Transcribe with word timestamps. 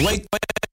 Wake, 0.00 0.26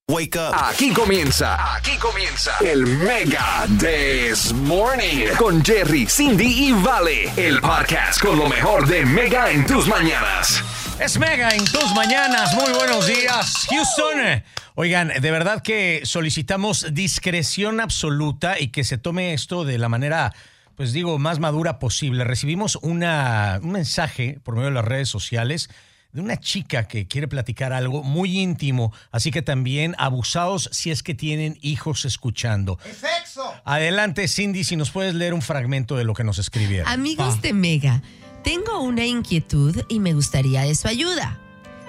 wake 0.10 0.36
up. 0.36 0.56
Aquí 0.56 0.92
comienza, 0.92 1.76
aquí 1.76 1.96
comienza 1.98 2.54
el 2.60 2.88
Mega 2.88 3.68
This 3.80 4.52
Morning 4.52 5.28
con 5.38 5.64
Jerry, 5.64 6.08
Cindy 6.08 6.70
y 6.70 6.72
Vale, 6.72 7.32
el 7.38 7.62
podcast 7.62 8.20
con 8.20 8.40
lo 8.40 8.50
mejor 8.50 8.88
de 8.88 9.06
Mega 9.06 9.52
en 9.52 9.64
tus 9.68 9.88
mañanas. 9.88 10.64
Es 11.00 11.20
Mega 11.20 11.50
en 11.50 11.64
tus 11.66 11.94
mañanas. 11.94 12.56
Muy 12.56 12.74
buenos 12.74 13.06
días, 13.06 13.68
Houston. 13.70 14.44
Oigan, 14.74 15.10
de 15.10 15.32
verdad 15.32 15.62
que 15.62 16.02
solicitamos 16.04 16.88
discreción 16.92 17.80
absoluta 17.80 18.60
y 18.60 18.70
que 18.70 18.84
se 18.84 18.98
tome 18.98 19.34
esto 19.34 19.66
de 19.66 19.78
la 19.78 19.88
manera, 19.88 20.34
pues 20.76 20.94
digo, 20.94 21.20
más 21.20 21.38
madura 21.40 21.78
posible. 21.78 22.24
Recibimos 22.24 22.80
una, 22.82 23.60
un 23.62 23.74
mensaje 23.74 24.40
por 24.42 24.56
medio 24.56 24.70
de 24.70 24.76
las 24.76 24.86
redes 24.86 25.10
sociales 25.10 25.70
de 26.14 26.22
una 26.22 26.38
chica 26.38 26.88
que 26.88 27.08
quiere 27.08 27.28
platicar 27.28 27.74
algo 27.74 28.04
muy 28.04 28.40
íntimo, 28.40 28.94
así 29.12 29.32
que 29.32 29.42
también 29.42 29.96
abusados 29.98 30.70
si 30.72 30.92
es 30.92 31.04
que 31.04 31.14
tienen 31.14 31.58
hijos 31.62 32.06
escuchando. 32.06 32.78
sexo! 32.84 33.54
Adelante, 33.64 34.28
Cindy, 34.28 34.64
si 34.64 34.76
nos 34.76 34.92
puedes 34.92 35.16
leer 35.16 35.34
un 35.34 35.42
fragmento 35.42 35.96
de 35.96 36.04
lo 36.04 36.14
que 36.14 36.24
nos 36.24 36.40
escribieron. 36.40 36.88
Amigos 36.88 37.42
de 37.42 37.54
Mega, 37.54 38.02
tengo 38.44 38.82
una 38.82 39.06
inquietud 39.06 39.76
y 39.88 40.00
me 40.00 40.14
gustaría 40.14 40.62
de 40.62 40.76
su 40.76 40.88
ayuda. 40.88 41.40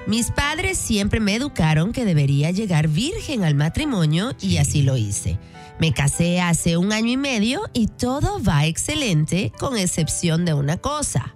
Mis 0.06 0.32
padres 0.32 0.78
siempre 0.78 1.20
me 1.20 1.36
educaron 1.36 1.92
que 1.92 2.04
debería 2.04 2.50
llegar 2.50 2.88
virgen 2.88 3.44
al 3.44 3.54
matrimonio 3.54 4.32
y 4.40 4.56
así 4.56 4.82
lo 4.82 4.96
hice. 4.96 5.38
Me 5.78 5.92
casé 5.92 6.40
hace 6.40 6.76
un 6.76 6.92
año 6.92 7.12
y 7.12 7.16
medio 7.16 7.62
y 7.72 7.86
todo 7.86 8.42
va 8.42 8.66
excelente 8.66 9.52
con 9.58 9.76
excepción 9.76 10.44
de 10.44 10.54
una 10.54 10.76
cosa. 10.76 11.34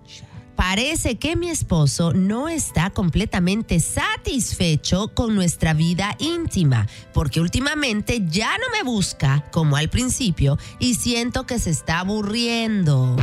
Parece 0.57 1.17
que 1.17 1.37
mi 1.37 1.51
esposo 1.51 2.15
no 2.15 2.49
está 2.49 2.91
completamente 2.91 3.79
satisfecho 3.79 5.09
con 5.15 5.35
nuestra 5.35 5.75
vida 5.75 6.17
íntima, 6.19 6.89
porque 7.13 7.41
últimamente 7.41 8.25
ya 8.27 8.57
no 8.59 8.65
me 8.73 8.83
busca 8.83 9.45
como 9.53 9.77
al 9.77 9.91
principio 9.91 10.59
y 10.79 10.95
siento 10.95 11.47
que 11.47 11.59
se 11.59 11.71
está 11.71 12.01
aburriendo 12.01 13.17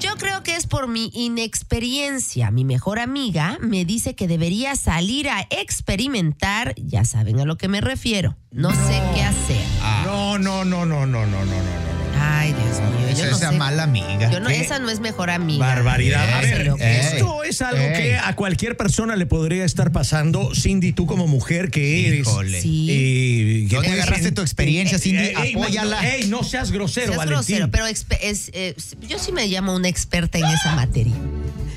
Yo 0.00 0.16
creo 0.16 0.42
que 0.42 0.56
es 0.56 0.66
por 0.66 0.86
mi 0.86 1.10
inexperiencia. 1.14 2.50
Mi 2.50 2.64
mejor 2.64 2.98
amiga 2.98 3.58
me 3.60 3.84
dice 3.84 4.14
que 4.14 4.28
debería 4.28 4.76
salir 4.76 5.30
a 5.30 5.46
experimentar, 5.50 6.74
ya 6.76 7.04
saben 7.04 7.40
a 7.40 7.44
lo 7.44 7.56
que 7.56 7.68
me 7.68 7.80
refiero. 7.80 8.36
No, 8.50 8.70
sé 8.70 9.02
qué 9.14 9.22
hacer. 9.22 9.64
Ah. 9.80 10.02
No, 10.04 10.38
no, 10.38 10.64
no, 10.64 10.84
no, 10.84 11.06
no, 11.06 11.26
no, 11.26 11.44
no, 11.44 11.44
no. 11.44 11.89
Ay, 12.22 12.52
Dios 12.52 12.80
mío. 12.80 13.08
Esa 13.08 13.18
Yo 13.24 13.30
no 13.30 13.36
esa 13.36 13.50
sé. 13.50 13.56
mala 13.56 13.82
amiga. 13.84 14.30
Yo 14.30 14.40
no, 14.40 14.48
esa 14.50 14.78
no 14.78 14.90
es 14.90 15.00
mejor 15.00 15.30
amiga. 15.30 15.66
Barbaridad. 15.66 16.28
A 16.34 16.40
ver, 16.42 16.72
esto 16.78 17.42
es 17.44 17.62
algo 17.62 17.82
que 17.96 18.16
a 18.16 18.36
cualquier 18.36 18.76
persona 18.76 19.16
le 19.16 19.26
podría 19.26 19.64
estar 19.64 19.90
pasando. 19.90 20.54
Cindy, 20.54 20.92
tú 20.92 21.06
como 21.06 21.26
mujer 21.26 21.70
que 21.70 22.06
eres. 22.08 22.20
Híjole. 22.20 22.60
Sí. 22.60 22.86
eh, 22.90 23.66
que 23.68 23.74
¿Dónde 23.76 23.92
agarraste 23.92 24.32
tu 24.32 24.42
experiencia, 24.42 24.98
Cindy? 24.98 25.24
Ey, 25.28 25.34
ey, 25.44 25.54
no, 25.54 25.62
Apóyala. 25.62 26.14
ey, 26.14 26.26
no 26.28 26.44
seas 26.44 26.70
grosero, 26.70 27.06
Seas 27.08 27.16
Valentín. 27.18 27.56
grosero, 27.58 27.70
pero 27.70 27.86
es, 27.86 28.06
eh, 28.52 28.74
yo 29.08 29.18
sí 29.18 29.32
me 29.32 29.46
llamo 29.48 29.74
una 29.74 29.88
experta 29.88 30.38
en 30.38 30.44
esa 30.46 30.74
materia. 30.76 31.14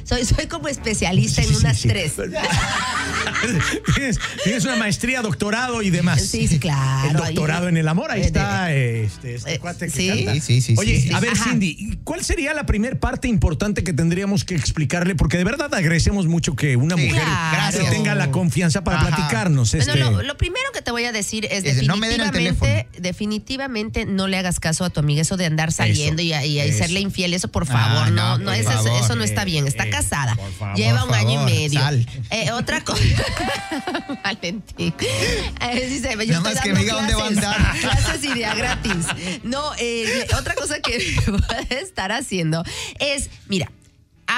Soy, 0.03 0.25
soy 0.25 0.47
como 0.47 0.67
especialista 0.67 1.41
Sí, 1.41 1.47
en 1.49 1.53
sí, 1.55 1.59
unas 1.61 1.77
sí. 1.79 1.87
tres. 1.87 2.13
tienes, 3.95 4.19
tienes 4.43 4.63
una 4.65 4.75
maestría, 4.75 5.21
doctorado 5.21 5.81
y 5.81 5.89
demás. 5.89 6.21
Sí, 6.21 6.47
sí, 6.47 6.59
claro. 6.59 7.09
El 7.09 7.15
doctorado 7.15 7.63
Ahí- 7.67 7.69
en 7.69 7.77
el 7.77 7.87
amor, 7.87 8.11
ahí 8.11 8.21
Eh, 8.21 8.25
está 8.25 8.73
este, 8.73 9.35
este 9.35 9.53
eh, 9.55 9.59
cuate 9.59 9.85
que 9.87 9.91
sí. 9.91 10.07
canta. 10.09 10.33
Sí, 10.35 10.41
sí, 10.41 10.61
sí, 10.61 10.75
Oye, 10.77 10.95
sí, 11.01 11.07
sí. 11.09 11.13
a 11.13 11.19
ver, 11.19 11.31
Ajá. 11.33 11.45
Cindy, 11.51 11.99
¿cuál 12.03 12.23
sería 12.23 12.53
la 12.53 12.65
primera 12.65 12.99
parte 12.99 13.27
importante 13.27 13.83
que 13.83 13.93
tendríamos 13.93 14.43
que 14.43 14.55
explicarle? 14.55 15.15
Porque 15.15 15.37
de 15.37 15.43
verdad 15.43 15.73
agradecemos 15.73 16.27
mucho 16.27 16.55
que 16.55 16.75
una 16.75 16.95
Sí, 16.95 17.07
mujer 17.07 17.23
claro. 17.23 17.77
que 17.85 17.89
tenga 17.91 18.15
la 18.15 18.31
confianza 18.31 18.83
para 18.83 18.97
Ajá. 18.99 19.07
platicarnos. 19.07 19.71
Bueno, 19.71 19.85
Este, 19.93 19.99
lo, 19.99 20.21
lo 20.21 20.37
primero 20.37 20.65
que 20.73 20.81
te 20.81 20.91
voy 20.91 21.05
a 21.05 21.11
decir 21.11 21.45
es 21.45 21.63
Es 21.65 21.77
de, 21.77 21.83
no 21.83 21.95
definitivamente, 21.97 22.87
definitivamente 22.99 24.05
no 24.05 24.27
le 24.27 24.37
hagas 24.37 24.59
caso 24.59 24.83
a 24.85 24.89
tu 24.89 24.99
amiga 24.99 25.21
eso 25.21 25.37
de 25.37 25.45
andar 25.45 25.71
saliendo 25.71 26.21
y, 26.21 26.33
y, 26.33 26.71
serle 26.73 26.99
infiel, 26.99 27.33
eso 27.33 27.47
por 27.49 27.63
Ah, 27.63 27.65
favor, 27.65 28.11
no, 28.11 28.37
no, 28.37 28.37
no, 28.39 28.45
por 28.45 28.53
eso, 28.55 28.69
eso- 28.71 28.83
favor. 28.83 28.92
No 29.23 29.29
está 29.29 29.45
bien, 29.45 29.67
está 29.67 29.85
Eh, 29.85 29.89
casada, 29.89 30.35
por 30.35 30.51
favor, 30.53 30.75
lleva 30.77 31.03
un 31.05 31.13
año 31.13 31.31
y 31.31 31.35
favor, 31.35 31.51
medio. 31.51 31.79
sal. 31.79 32.07
Eh, 32.29 32.51
otra 32.51 32.81
cosa, 32.83 33.01
Valentín, 34.23 34.93
Eh, 35.61 35.87
dice, 35.87 36.09
yo 36.11 36.25
Nada 36.25 36.39
más 36.41 36.61
que 36.61 36.73
me 36.73 36.79
diga 36.81 36.93
dónde 36.95 37.15
va 37.15 37.23
a 37.23 37.27
andar. 37.27 37.77
clases 37.81 38.23
y 38.23 38.33
día 38.33 38.53
gratis. 38.55 39.05
No, 39.43 39.71
eh, 39.77 40.27
otra 40.37 40.55
cosa 40.55 40.79
que 40.79 40.97
puede 41.25 41.81
estar 41.81 42.11
haciendo 42.11 42.63
es, 42.99 43.29
mira, 43.47 43.71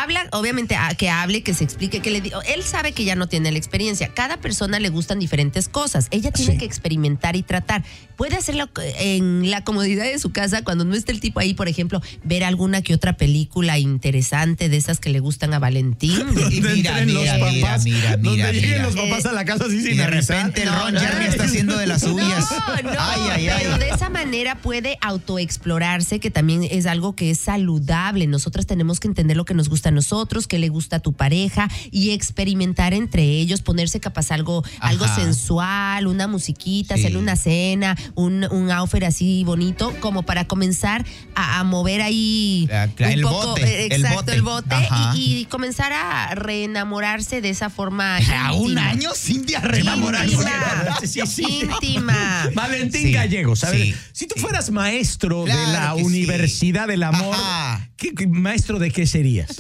Habla, 0.02 0.28
obviamente, 0.32 0.76
a- 0.76 0.94
que 0.96 1.10
hable, 1.10 1.42
que 1.44 1.54
se 1.54 1.64
explique, 1.64 2.00
que 2.02 2.12
le 2.12 2.22
diga. 2.22 2.40
Él 2.54 2.64
sabe 2.64 2.92
que 2.92 3.04
ya 3.06 3.16
no 3.16 3.28
tiene 3.28 3.52
la 3.52 3.58
experiencia. 3.58 4.10
Cada 4.14 4.38
persona 4.38 4.80
le 4.80 4.90
gustan 4.90 5.20
diferentes 5.20 5.68
cosas. 5.70 6.08
Ella 6.12 6.32
tiene 6.32 6.54
Sí. 6.54 6.58
que 6.60 6.66
experimentar 6.66 7.36
y 7.36 7.44
tratar. 7.44 7.84
Puede 8.18 8.36
hacerlo 8.38 8.70
en 9.00 9.50
la 9.52 9.64
comodidad 9.64 10.06
de 10.06 10.20
su 10.20 10.32
casa 10.32 10.64
cuando 10.64 10.86
no 10.86 10.96
esté 10.96 11.12
el 11.12 11.20
tipo 11.20 11.40
ahí, 11.40 11.54
por 11.54 11.68
ejemplo, 11.68 12.02
ver 12.24 12.44
alguna 12.44 12.82
que 12.82 12.94
otra 12.94 13.18
película 13.18 13.78
interesante 13.78 14.70
de 14.70 14.78
esas 14.78 15.00
que 15.00 15.10
le 15.10 15.20
gustan 15.20 15.54
a 15.54 15.60
Valentín. 15.60 16.18
Donde 16.36 16.62
mira, 16.74 17.02
mira, 17.06 17.38
los 17.38 17.54
papás, 17.62 17.84
mira, 17.84 18.12
donde 18.18 18.30
mira, 18.32 18.52
lleguen 18.52 18.70
mira. 18.72 18.84
los 18.84 18.96
papás 18.96 19.26
a 19.26 19.34
la 19.34 19.44
casa 19.46 19.66
así 19.66 19.78
Y 19.78 19.82
sin 19.84 19.98
de 19.98 20.08
repente 20.08 20.64
el 20.64 20.70
Ron 20.70 20.94
no, 20.94 21.00
Jeremy 21.00 21.26
no. 21.26 21.32
está 21.32 21.44
haciendo 21.44 21.78
de 21.78 21.88
las 21.88 22.02
suyas. 22.02 22.46
No, 22.84 22.92
no, 22.92 22.98
ay, 23.00 23.22
ay, 23.32 23.48
ay. 23.50 23.60
pero 23.64 23.78
de 23.78 23.90
esa 23.90 24.10
manera 24.10 24.56
puede 24.56 24.98
autoexplorarse, 25.02 26.20
que 26.20 26.32
también 26.32 26.64
es 26.70 26.86
algo 26.86 27.16
que 27.16 27.32
es 27.32 27.40
saludable. 27.40 28.28
Nosotras 28.28 28.66
tenemos 28.66 29.00
que 29.00 29.08
entender 29.08 29.38
lo 29.38 29.46
que 29.46 29.54
nos 29.54 29.70
gusta 29.70 29.85
a 29.90 29.92
nosotros, 29.92 30.48
qué 30.48 30.60
le 30.60 30.70
gusta 30.70 30.98
a 30.98 31.00
tu 31.00 31.14
pareja 31.14 31.70
y 31.92 32.12
experimentar 32.12 32.94
entre 32.94 33.24
ellos, 33.24 33.62
ponerse 33.62 34.00
capaz 34.00 34.32
algo, 34.32 34.64
algo 34.80 35.06
sensual, 35.08 36.08
una 36.08 36.28
musiquita, 36.28 36.96
Sí. 36.96 37.02
hacerle 37.02 37.18
una 37.20 37.36
cena, 37.36 37.98
un, 38.16 38.46
un 38.52 38.72
outfit 38.72 39.04
así 39.04 39.44
bonito, 39.44 39.94
como 40.00 40.24
para 40.24 40.46
comenzar 40.48 41.06
a, 41.36 41.60
a 41.60 41.64
mover 41.64 42.02
ahí 42.02 42.68
Ah, 42.72 42.88
un 43.00 43.04
el 43.06 43.22
poco, 43.22 43.48
bote, 43.48 43.96
el 43.96 44.04
bote. 44.06 44.34
el 44.34 44.42
bote, 44.42 44.76
Ajá. 44.76 45.14
y, 45.16 45.38
y 45.40 45.46
comenzar 45.46 45.92
a 45.94 46.34
reenamorarse 46.36 47.42
de 47.42 47.50
esa 47.50 47.70
forma. 47.70 48.18
A 48.46 48.54
un 48.54 48.78
año, 48.78 49.12
Cindy, 49.16 49.56
a 49.56 49.62
reenamorarse. 49.62 50.34
Íntima. 50.34 50.98
Sí, 51.02 51.08
sí, 51.08 51.22
sí. 51.28 51.44
Íntima. 51.64 52.50
Valentín 52.56 53.02
Sí, 53.04 53.12
Gallegos, 53.12 53.64
a 53.64 53.72
ver, 53.72 53.82
sí, 53.88 53.96
si 54.12 54.28
tú 54.28 54.36
sí. 54.36 54.42
fueras 54.42 54.70
maestro 54.72 55.46
de 55.46 55.54
la. 55.54 55.96
Universidad 55.96 56.88
del 56.88 57.04
Amor, 57.04 57.34
Ajá. 57.36 57.90
¿qué, 57.98 58.14
qué- 58.14 58.28
maestro 58.28 58.80
de 58.80 58.92
qué 58.92 59.06
serías? 59.08 59.56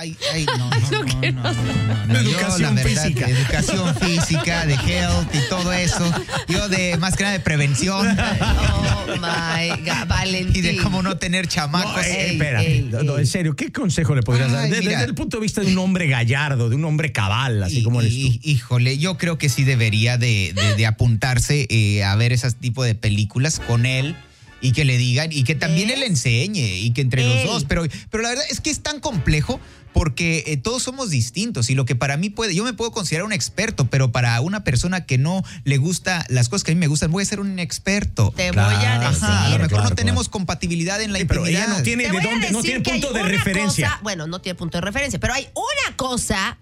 Ay, 0.00 0.16
ay, 0.32 0.46
no, 0.46 0.56
no, 0.58 0.68
no, 0.70 1.02
no, 1.02 1.32
no, 1.32 1.52
no, 1.52 2.06
no. 2.06 2.14
Yo, 2.14 2.30
Educación 2.30 2.76
la 2.76 2.82
verdad, 2.84 3.02
física. 3.04 3.26
Educación 3.28 3.94
física, 3.96 4.66
de 4.66 4.74
health 4.74 5.34
y 5.34 5.48
todo 5.48 5.72
eso. 5.72 6.04
Yo 6.46 6.68
de 6.68 6.96
más 6.98 7.16
que 7.16 7.24
nada 7.24 7.32
de 7.32 7.40
prevención 7.40 8.06
Oh 8.20 9.06
my 9.16 9.70
God, 9.84 10.06
Valentín. 10.06 10.56
y 10.56 10.60
de 10.60 10.76
cómo 10.76 11.02
no 11.02 11.16
tener 11.16 11.48
chamacos. 11.48 11.92
No, 11.96 12.00
eh, 12.02 12.26
ey, 12.26 12.32
espérate, 12.34 12.72
ey, 12.72 12.88
no, 12.92 13.02
no, 13.02 13.14
ey. 13.16 13.22
en 13.22 13.26
serio, 13.26 13.56
¿qué 13.56 13.72
consejo 13.72 14.14
le 14.14 14.22
podrías 14.22 14.52
dar? 14.52 14.68
Desde 14.70 15.02
el 15.04 15.14
punto 15.16 15.38
de 15.38 15.42
vista 15.42 15.62
de 15.62 15.72
un 15.72 15.78
hombre 15.78 16.06
gallardo, 16.06 16.68
de 16.68 16.76
un 16.76 16.84
hombre 16.84 17.10
cabal, 17.10 17.60
así 17.64 17.78
Y- 17.78 17.82
como 17.82 18.00
eres 18.00 18.12
tú. 18.12 18.38
Híjole, 18.42 18.98
yo 18.98 19.18
creo 19.18 19.36
que 19.36 19.48
sí 19.48 19.64
debería 19.64 20.16
de, 20.16 20.52
de- 20.54 20.74
de 20.76 20.86
apuntarse 20.86 21.66
eh, 21.70 22.04
a 22.04 22.14
ver 22.14 22.32
ese 22.32 22.48
tipo 22.52 22.84
de 22.84 22.94
películas 22.94 23.60
con 23.66 23.84
él 23.84 24.14
y 24.60 24.72
que 24.72 24.84
le 24.84 24.96
digan 24.98 25.30
y 25.32 25.44
que 25.44 25.54
también 25.54 25.90
él 25.90 26.02
enseñe 26.02 26.76
y 26.78 26.92
que 26.92 27.00
entre 27.00 27.22
Ey. 27.22 27.44
los 27.44 27.44
dos. 27.52 27.64
Pero, 27.64 27.84
pero 28.10 28.22
la 28.22 28.30
verdad 28.30 28.44
es 28.50 28.60
que 28.60 28.70
es 28.70 28.80
tan 28.82 29.00
complejo 29.00 29.60
porque 29.92 30.44
eh, 30.46 30.56
todos 30.56 30.82
somos 30.82 31.10
distintos 31.10 31.70
y 31.70 31.74
lo 31.74 31.84
que 31.84 31.96
para 31.96 32.16
mí 32.16 32.28
puede, 32.28 32.54
yo 32.54 32.62
me 32.64 32.72
puedo 32.74 32.90
considerar 32.92 33.24
un 33.24 33.32
experto, 33.32 33.86
pero 33.88 34.12
para 34.12 34.40
una 34.40 34.62
persona 34.62 35.06
que 35.06 35.16
no 35.18 35.42
le 35.64 35.76
gusta 35.78 36.24
las 36.28 36.48
cosas 36.48 36.64
que 36.64 36.72
a 36.72 36.74
mí 36.74 36.78
me 36.78 36.86
gustan, 36.88 37.10
voy 37.10 37.22
a 37.22 37.26
ser 37.26 37.40
un 37.40 37.58
experto. 37.58 38.32
Te 38.36 38.50
Claro. 38.50 38.76
voy 38.76 38.84
a 38.84 38.98
decir. 38.98 39.24
Ajá, 39.24 39.44
a 39.46 39.48
lo 39.48 39.54
mejor 39.56 39.68
claro, 39.68 39.88
no 39.90 39.94
tenemos 39.94 40.24
claro. 40.28 40.32
compatibilidad 40.32 41.00
en 41.00 41.12
la 41.12 41.20
Sí, 41.20 41.24
pero 41.24 41.40
intimidad. 41.40 41.64
ella 41.68 41.76
no 41.78 41.82
tiene 41.82 42.02
de 42.04 42.20
dónde, 42.20 42.50
no 42.50 42.62
tiene 42.62 42.80
punto 42.80 43.12
de 43.12 43.22
referencia. 43.22 43.88
cosa- 43.88 44.00
bueno, 44.02 44.26
no 44.26 44.40
tiene 44.40 44.56
punto 44.56 44.78
de 44.78 44.82
referencia, 44.82 45.18
pero 45.18 45.34
hay 45.34 45.48
una 45.54 45.96
cosa 45.96 46.58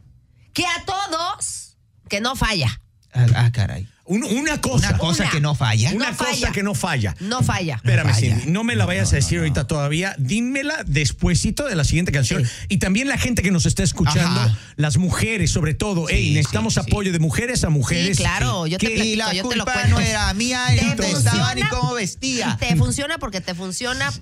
que 0.53 0.65
a 0.65 0.85
todos 0.87 1.77
que 2.09 2.21
no 2.21 2.37
falla. 2.37 2.81
Ah, 3.13 3.27
ah, 3.35 3.53
caray. 3.53 3.89
Un- 4.09 4.23
una 4.25 4.61
cosa. 4.61 4.89
Una 4.91 4.99
cosa 4.99 5.23
Una. 5.25 5.31
que 5.33 5.41
no 5.41 5.55
falla. 5.55 5.91
Una 5.93 6.11
No 6.13 6.17
cosa 6.17 6.31
falla. 6.31 6.53
que 6.53 6.63
no 6.63 6.75
falla. 6.75 7.17
No 7.21 7.43
falla. 7.43 7.77
Espérame, 7.77 8.11
falla. 8.13 8.37
Cindy, 8.37 8.51
no 8.53 8.63
me 8.65 8.77
la 8.77 8.87
vayas 8.87 9.11
no, 9.11 9.17
a 9.17 9.21
decir 9.21 9.39
no, 9.39 9.43
ahorita 9.43 9.67
todavía. 9.67 10.15
Dímela 10.19 10.83
despuesito 10.87 11.65
de 11.67 11.75
la 11.75 11.85
siguiente 11.85 12.13
canción. 12.13 12.45
Sí. 12.45 12.51
Y 12.69 12.77
también 12.79 13.09
la 13.09 13.19
gente 13.19 13.43
que 13.43 13.51
nos 13.51 13.67
está 13.67 13.83
escuchando, 13.83 14.41
Ajá. 14.41 14.57
las 14.77 14.97
mujeres, 14.99 15.51
sobre 15.51 15.75
todo. 15.75 16.07
Sí, 16.09 16.15
Ey, 16.15 16.35
necesitamos 16.35 16.75
sí, 16.75 16.81
sí. 16.83 16.87
apoyo 16.91 17.13
de 17.13 17.19
mujeres 17.19 17.65
a 17.65 17.69
mujeres. 17.71 18.17
Sí, 18.17 18.23
claro, 18.23 18.67
yo 18.67 18.79
te 18.79 18.87
Que- 18.87 18.95
platico, 18.95 19.13
Y 19.13 19.17
la 19.17 19.33
yo 19.35 19.49
te 19.49 19.57
lo 19.57 19.65
culpa 19.65 19.81
cuento. 19.81 19.97
no 19.97 20.01
era 20.01 20.33
mía, 20.35 20.65
Te 20.69 20.75
ni 20.75 20.89
dónde 20.89 21.11
estaba 21.11 21.55
ni 21.55 21.63
cómo 21.63 21.95
vestía. 21.95 22.57
Te 22.61 22.77
funciona 22.77 23.19
porque 23.19 23.41
te 23.41 23.55
funciona, 23.55 24.13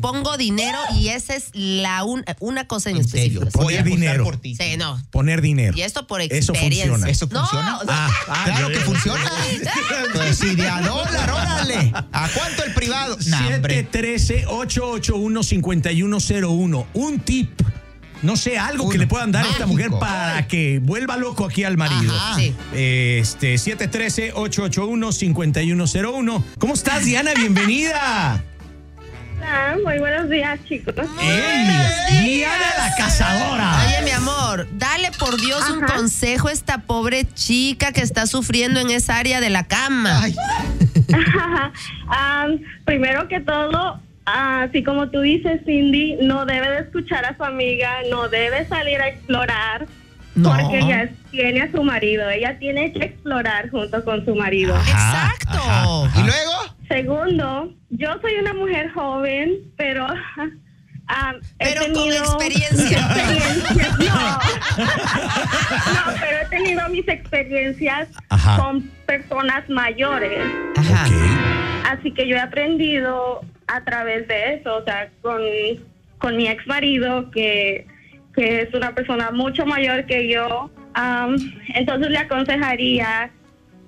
pongo 0.00 0.36
dinero 0.36 0.78
y 0.94 1.08
esa 1.08 1.34
es 1.34 1.46
la 1.54 2.04
un- 2.04 2.24
una 2.40 2.66
cosa 2.66 2.90
en, 2.90 2.96
En 2.98 3.08
serio, 3.08 3.40
específico. 3.40 3.60
Apostar 3.62 3.84
dinero. 3.84 4.24
por 4.24 4.36
ti. 4.36 4.54
Sí, 4.56 4.76
no. 4.76 5.02
Poner 5.10 5.40
dinero. 5.40 5.76
Y 5.76 5.82
esto 5.82 6.06
por 6.06 6.20
Eso 6.20 6.52
experiencia. 6.52 6.88
funciona. 6.90 7.10
¿Eso 7.10 7.28
No, 7.30 7.40
funciona? 7.40 7.70
no. 7.72 7.80
Ah, 7.88 8.10
ah, 8.28 8.42
claro 8.44 8.68
que 8.68 8.80
funciona. 8.80 9.13
Pues 10.12 10.38
sí, 10.38 10.54
de 10.54 10.68
a 10.68 10.80
dólar, 10.80 11.30
órale. 11.30 11.92
¿A 12.12 12.28
cuánto 12.34 12.62
el 12.64 12.72
privado? 12.74 13.16
Nah, 13.26 13.54
hombre. 13.56 13.88
713-881-5101. 13.90 16.86
Un 16.94 17.20
tip 17.20 17.50
no 18.22 18.36
sé, 18.36 18.56
algo 18.58 18.88
que 18.88 18.94
Uno. 18.96 19.02
le 19.02 19.06
puedan 19.06 19.32
dar 19.32 19.44
a 19.44 19.50
esta 19.50 19.66
mujer 19.66 19.90
Mágico. 19.90 20.00
para 20.00 20.48
que 20.48 20.78
vuelva 20.82 21.18
loco 21.18 21.44
aquí 21.44 21.62
al 21.62 21.76
marido. 21.76 22.14
Sí. 22.36 22.54
Este, 22.72 23.56
713-881-5101. 23.56 26.42
¿Cómo 26.58 26.72
estás, 26.72 27.04
Diana? 27.04 27.34
Bienvenida. 27.34 28.42
Muy 29.84 29.98
buenos 29.98 30.30
días, 30.30 30.58
chicos. 30.66 30.94
¡Ey! 31.20 32.24
Diana 32.24 32.72
la 32.78 32.94
cazadora. 32.96 33.76
Oye, 33.86 34.02
mi 34.04 34.10
amor, 34.10 34.66
dale 34.72 35.10
por 35.18 35.38
Dios 35.40 35.68
un 35.70 35.82
consejo 35.82 36.48
a 36.48 36.52
esta 36.52 36.78
pobre 36.78 37.26
chica 37.34 37.92
que 37.92 38.00
está 38.00 38.26
sufriendo 38.26 38.80
en 38.80 38.90
esa 38.90 39.18
área 39.18 39.40
de 39.40 39.50
la 39.50 39.64
cama. 39.64 40.22
Primero 42.84 43.28
que 43.28 43.40
todo, 43.40 44.00
así 44.24 44.82
como 44.82 45.10
tú 45.10 45.20
dices, 45.20 45.60
Cindy, 45.66 46.16
no 46.22 46.46
debe 46.46 46.70
de 46.70 46.78
escuchar 46.80 47.24
a 47.24 47.36
su 47.36 47.44
amiga, 47.44 47.90
no 48.10 48.28
debe 48.28 48.66
salir 48.68 49.00
a 49.00 49.08
explorar. 49.08 49.86
No. 50.34 50.50
Porque 50.50 50.78
ella 50.80 51.10
tiene 51.30 51.62
a 51.62 51.70
su 51.70 51.82
marido, 51.84 52.28
ella 52.28 52.58
tiene 52.58 52.92
que 52.92 53.04
explorar 53.04 53.70
junto 53.70 54.04
con 54.04 54.24
su 54.24 54.34
marido. 54.34 54.74
Ajá, 54.74 55.32
Exacto. 55.32 55.60
ajá. 55.62 56.20
¿Y 56.20 56.22
luego? 56.24 56.52
Segundo, 56.94 57.74
yo 57.90 58.20
soy 58.20 58.34
una 58.36 58.54
mujer 58.54 58.88
joven, 58.92 59.56
pero 59.76 60.06
he 61.58 61.64
Pero 61.64 61.80
con 61.86 61.92
tenido 61.92 62.16
experiencia. 62.18 62.98
experiencias, 63.00 63.98
no. 63.98 64.04
no, 65.92 66.00
pero 66.20 66.38
he 66.40 66.46
tenido 66.50 66.88
mis 66.90 67.08
experiencias 67.08 68.08
Ajá. 68.28 68.62
con 68.62 68.82
personas 69.06 69.68
mayores. 69.68 70.38
Ajá. 70.76 71.06
Ok. 71.08 71.14
Así 71.98 72.12
que 72.12 72.28
yo 72.28 72.36
he 72.36 72.40
aprendido 72.40 73.40
a 73.66 73.80
través 73.82 74.28
de 74.28 74.54
eso, 74.54 74.76
o 74.76 74.84
sea, 74.84 75.10
con, 75.20 75.42
con 76.18 76.36
mi 76.36 76.46
ex 76.46 76.64
marido, 76.68 77.28
que, 77.32 77.88
que 78.36 78.62
es 78.62 78.72
una 78.72 78.94
persona 78.94 79.32
mucho 79.32 79.66
mayor 79.66 80.06
que 80.06 80.28
yo. 80.28 80.70
am, 80.94 81.34
entonces 81.74 82.08
le 82.12 82.18
aconsejaría 82.18 83.32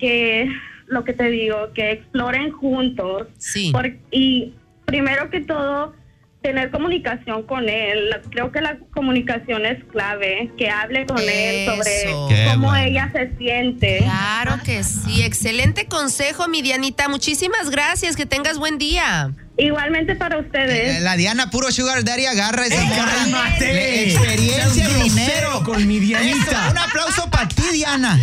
que, 0.00 0.50
lo 0.86 1.04
que 1.04 1.12
te 1.12 1.30
digo, 1.30 1.72
que 1.74 1.90
exploren 1.92 2.50
juntos. 2.52 3.28
Sí. 3.38 3.70
Por- 3.72 3.96
y 4.10 4.54
primero 4.84 5.30
que 5.30 5.40
todo, 5.40 5.94
tener 6.42 6.70
comunicación 6.70 7.42
con 7.42 7.68
él. 7.68 8.10
Creo 8.30 8.52
que 8.52 8.60
la 8.60 8.78
comunicación 8.92 9.66
es 9.66 9.82
clave, 9.86 10.50
que 10.56 10.70
hable 10.70 11.04
con 11.06 11.18
él 11.18 11.66
sobre. 11.66 12.34
Qué 12.34 12.46
cómo 12.52 12.68
bueno. 12.68 12.84
ella 12.86 13.10
se 13.12 13.36
siente. 13.36 13.98
Claro 13.98 14.54
que 14.64 14.84
sí. 14.84 15.22
Excelente 15.22 15.86
consejo, 15.86 16.46
mi 16.46 16.62
Dianita. 16.62 17.08
Muchísimas 17.08 17.70
gracias. 17.70 18.14
Que 18.14 18.26
tengas 18.26 18.58
buen 18.58 18.78
día. 18.78 19.32
Igualmente 19.58 20.14
para 20.16 20.38
ustedes. 20.38 20.98
Eh, 20.98 21.00
La 21.00 21.16
Diana, 21.16 21.50
puro 21.50 21.72
sugar 21.72 22.04
daddy, 22.04 22.26
agarra 22.26 22.66
esa 22.66 22.82
¡Ey, 22.82 22.88
morra. 22.88 23.12
cálmate! 23.14 24.10
Experiencia 24.12 24.90
y 24.90 25.02
dinero. 25.08 25.62
con 25.64 25.86
mi 25.86 25.98
Dianita. 25.98 26.36
Eso, 26.66 26.70
Un 26.72 26.78
aplauso 26.78 27.30
para 27.30 27.48
ti, 27.48 27.62
Diana. 27.72 28.20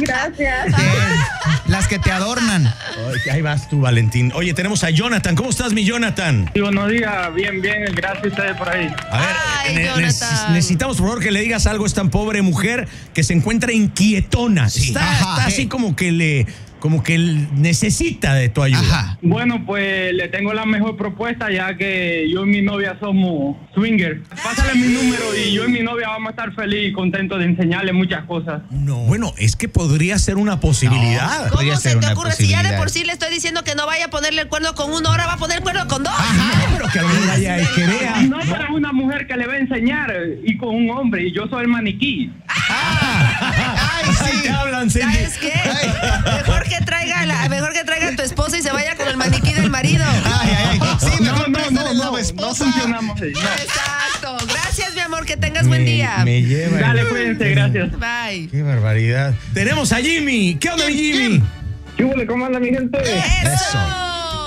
Gracias. 0.00 0.66
Bien. 0.66 0.78
Las 1.68 1.88
que 1.88 1.98
te 1.98 2.12
adornan. 2.12 2.72
Ahí 3.32 3.40
vas 3.40 3.68
tú, 3.68 3.80
Valentín. 3.80 4.30
Oye, 4.34 4.52
tenemos 4.52 4.84
a 4.84 4.90
Jonathan. 4.90 5.34
¿Cómo 5.36 5.48
estás, 5.50 5.72
mi 5.72 5.84
Jonathan? 5.84 6.50
Sí, 6.54 6.60
buenos 6.60 6.90
días, 6.90 7.34
bien, 7.34 7.60
bien, 7.62 7.84
gracias 7.94 8.24
a 8.24 8.28
ustedes 8.28 8.56
por 8.56 8.68
ahí. 8.68 8.88
A 9.10 9.18
ver, 9.20 9.36
Ay, 9.64 9.74
ne- 9.74 9.84
Jonathan. 9.86 10.52
necesitamos, 10.52 10.98
por 10.98 11.06
favor, 11.08 11.22
que 11.22 11.30
le 11.30 11.40
digas 11.40 11.66
algo 11.66 11.84
a 11.84 11.86
esta 11.86 12.04
pobre 12.04 12.42
mujer 12.42 12.86
que 13.14 13.24
se 13.24 13.32
encuentra 13.32 13.72
inquietona. 13.72 14.68
Sí. 14.68 14.88
Está, 14.88 15.00
Ajá. 15.10 15.30
está 15.38 15.46
así 15.46 15.66
como 15.66 15.96
que 15.96 16.12
le, 16.12 16.46
como 16.80 17.02
que 17.02 17.14
l- 17.16 17.48
necesita 17.54 18.34
de 18.34 18.48
tu 18.48 18.62
ayuda. 18.62 18.80
Ajá. 18.80 19.18
Bueno, 19.22 19.64
pues 19.66 20.12
le 20.14 20.28
tengo 20.28 20.52
la 20.52 20.64
mejor 20.66 20.96
propuesta 20.96 21.50
ya 21.50 21.76
que 21.76 22.28
yo 22.32 22.44
y 22.44 22.48
mi 22.48 22.62
novia 22.62 22.96
somos 23.00 23.56
swinger. 23.74 24.22
Pásale 24.42 24.74
mi 24.74 24.88
número 24.92 25.24
y 25.36 25.52
yo 25.52 25.64
y 25.66 25.72
mi 25.72 25.80
novia 25.80 26.08
vamos 26.08 26.28
a 26.28 26.30
estar 26.30 26.54
feliz 26.54 26.90
y 26.90 26.92
contentos 26.92 27.38
de 27.38 27.46
enseñarle 27.46 27.92
muchas 27.92 28.24
cosas. 28.24 28.62
No, 28.70 28.98
bueno, 29.00 29.32
es 29.38 29.56
que 29.56 29.68
podría 29.68 30.18
ser 30.18 30.36
una 30.36 30.60
posibilidad. 30.60 31.46
No. 31.46 31.50
¿Cómo 31.56 31.76
se 31.76 31.96
te 31.96 32.06
ocurre? 32.12 32.32
Si 32.32 32.48
ya 32.48 32.62
de 32.62 32.76
por 32.76 32.90
sí 32.90 33.04
le 33.04 33.12
estoy 33.12 33.32
diciendo 33.32 33.64
que 33.64 33.74
no 33.74 33.86
vaya 33.86 34.06
a 34.06 34.10
ponerle 34.10 34.42
el 34.42 34.48
cuerno 34.48 34.74
con 34.74 34.92
uno, 34.92 35.08
ahora 35.10 35.26
va 35.26 35.34
a 35.34 35.38
poner 35.38 35.58
el 35.58 35.62
cuerno 35.62 35.86
con 35.88 36.02
dos. 36.02 36.12
Pero 36.76 36.88
que 36.90 37.40
día 37.40 37.58
el 37.58 37.68
que 37.74 37.86
vea. 37.86 38.22
No 38.22 38.40
es 38.40 38.48
una 38.70 38.92
mujer 38.92 39.26
que 39.26 39.36
le 39.36 39.46
va 39.46 39.54
a 39.54 39.58
enseñar 39.58 40.12
y 40.44 40.56
con 40.56 40.74
un 40.74 40.90
hombre 40.90 41.26
y 41.28 41.32
yo 41.32 41.46
soy 41.48 41.62
el 41.62 41.68
maniquí. 41.68 42.30
Ahí 42.48 43.55
sí. 44.12 44.42
te 44.42 44.48
hablan, 44.50 44.90
Cindy. 44.90 45.14
¿Sabes 45.14 45.38
qué? 45.38 45.52
Mejor 46.24 46.64
que 46.64 46.80
traiga 46.84 47.26
la, 47.26 47.48
mejor 47.48 47.72
que 47.72 47.84
traiga 47.84 48.08
a 48.08 48.16
tu 48.16 48.22
esposa 48.22 48.58
y 48.58 48.62
se 48.62 48.70
vaya 48.72 48.96
con 48.96 49.08
el 49.08 49.16
maniquí 49.16 49.52
del 49.52 49.70
marido. 49.70 50.04
Ay, 50.24 50.50
ay, 50.56 50.78
ay. 50.80 50.96
Sí, 51.00 51.22
No, 51.22 51.32
mejor 51.48 51.72
no, 51.72 51.82
no, 51.82 51.94
no, 51.94 52.10
no 52.12 52.18
esposa. 52.18 52.64
funcionamos 52.64 53.20
no. 53.20 53.26
Exacto. 53.26 54.36
Gracias, 54.48 54.94
mi 54.94 55.00
amor. 55.00 55.24
Que 55.26 55.36
tengas 55.36 55.66
buen 55.66 55.84
día. 55.84 56.18
Me 56.24 56.42
lleva. 56.42 56.78
Dale, 56.78 57.04
cuídense, 57.06 57.50
gracias. 57.50 57.90
Bye. 57.98 58.48
Qué 58.48 58.62
barbaridad. 58.62 59.34
Tenemos 59.54 59.92
a 59.92 59.96
Jimmy. 59.96 60.56
¿Qué 60.60 60.68
onda, 60.70 60.86
Jimmy? 60.86 61.42
¿Qué? 61.96 62.26
¿Cómo 62.26 62.46
anda 62.46 62.60
mi 62.60 62.68
gente? 62.70 62.98
Eso. 63.02 63.78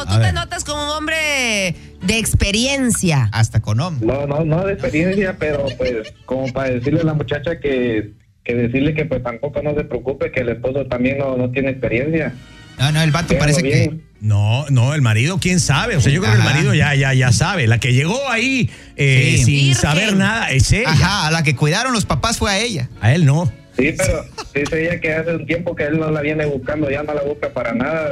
Tú 0.06 0.14
A 0.14 0.18
te 0.18 0.20
ver. 0.20 0.34
notas 0.34 0.64
como 0.64 0.84
un 0.84 0.90
hombre 0.90 1.76
de 2.02 2.18
experiencia. 2.18 3.30
Hasta 3.32 3.60
con 3.62 3.80
hombre. 3.80 4.08
No, 4.08 4.26
no, 4.28 4.44
no 4.46 4.66
de 4.66 4.74
experiencia, 4.74 5.36
pero 5.38 5.66
pues 5.78 6.14
como 6.26 6.52
para 6.54 6.70
decirle 6.72 7.02
a 7.02 7.06
la 7.06 7.14
muchacha 7.14 7.60
que, 7.60 8.12
que 8.44 8.56
decirle 8.56 8.94
que 8.94 9.06
pues 9.06 9.22
tampoco 9.24 9.62
no 9.62 9.76
se 9.76 9.84
preocupe, 9.84 10.32
que 10.32 10.42
el 10.42 10.50
esposo 10.50 10.86
también 10.86 11.18
no, 11.18 11.38
no 11.38 11.52
tiene 11.52 11.70
experiencia. 11.72 12.34
No, 12.78 12.92
no, 12.94 13.02
el 13.02 13.12
vato 13.12 13.38
parece 13.38 13.62
que. 13.62 13.92
No, 14.22 14.66
no, 14.70 14.94
el 14.96 15.02
marido, 15.02 15.38
quién 15.40 15.60
sabe. 15.60 15.96
O 15.98 16.02
sea, 16.02 16.12
yo 16.12 16.22
creo 16.22 16.34
que 16.34 16.40
el 16.40 16.44
marido 16.46 16.74
ya, 16.74 16.96
ya, 16.96 17.14
ya 17.14 17.32
sabe. 17.32 17.68
La 17.68 17.78
que 17.80 17.94
llegó 17.94 18.30
ahí 18.30 18.70
eh, 18.96 19.36
Sí. 19.38 19.44
sin 19.44 19.56
Virgen. 19.68 19.76
saber 19.76 20.16
nada 20.16 20.52
es 20.52 20.72
ella. 20.72 20.90
Ajá, 20.90 21.28
a 21.28 21.32
la 21.32 21.44
que 21.44 21.56
cuidaron 21.56 21.94
los 21.94 22.06
papás 22.06 22.38
fue 22.38 22.52
a 22.52 22.60
ella. 22.60 22.90
A 23.02 23.14
él 23.14 23.26
no. 23.26 23.52
Sí, 23.78 23.94
pero 23.98 24.26
dice 24.54 24.82
ella 24.86 25.00
que 25.00 25.14
hace 25.14 25.36
un 25.36 25.46
tiempo 25.46 25.74
que 25.76 25.84
él 25.86 26.00
no 26.00 26.12
la 26.12 26.22
viene 26.22 26.46
buscando, 26.46 26.90
ya 26.90 27.04
no 27.04 27.14
la 27.14 27.22
busca 27.22 27.50
para 27.54 27.74
nada. 27.74 28.12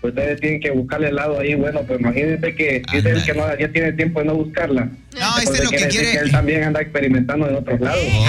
Ustedes 0.00 0.40
tienen 0.40 0.60
que 0.60 0.70
buscarle 0.70 1.08
el 1.08 1.16
lado 1.16 1.40
ahí. 1.40 1.54
Bueno, 1.56 1.82
pues 1.82 1.98
imagínense 2.00 2.54
que 2.54 2.82
dice 2.92 3.10
él 3.10 3.24
que 3.24 3.34
no, 3.34 3.44
ya 3.58 3.68
tiene 3.72 3.92
tiempo 3.94 4.20
de 4.20 4.26
no 4.26 4.34
buscarla. 4.36 4.84
No, 4.84 5.38
este 5.38 5.40
Entonces 5.40 5.64
lo 5.64 5.70
que 5.70 5.88
quiere 5.88 6.12
que 6.12 6.18
él 6.18 6.30
también 6.30 6.62
anda 6.64 6.80
experimentando 6.80 7.48
en 7.48 7.56
otros 7.56 7.80
lados. 7.80 8.04
No 8.04 8.24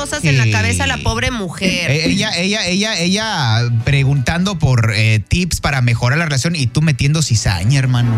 cosas 0.00 0.24
en 0.24 0.38
la 0.38 0.50
cabeza 0.50 0.86
la 0.86 0.96
pobre 0.98 1.30
mujer. 1.30 1.90
Eh, 1.90 2.06
Ella, 2.06 2.30
ella, 2.36 2.66
ella, 2.66 2.98
ella 2.98 3.70
preguntando 3.84 4.58
por 4.58 4.92
eh, 4.96 5.18
tips 5.20 5.60
para 5.60 5.82
mejorar 5.82 6.18
la 6.18 6.24
relación 6.24 6.56
y 6.56 6.66
tú 6.66 6.80
metiendo 6.80 7.20
cizaña, 7.22 7.78
hermano. 7.78 8.10